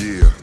Yeah. 0.00 0.39